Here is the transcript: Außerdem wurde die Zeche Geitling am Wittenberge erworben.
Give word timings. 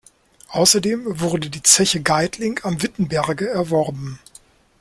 Außerdem 0.49 1.19
wurde 1.19 1.51
die 1.51 1.61
Zeche 1.61 2.01
Geitling 2.01 2.59
am 2.63 2.81
Wittenberge 2.81 3.47
erworben. 3.47 4.17